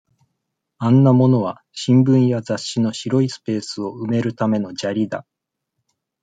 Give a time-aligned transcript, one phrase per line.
[0.79, 5.27] あんな物は、新聞や雑誌の白いスペースを埋めるための砂利だ。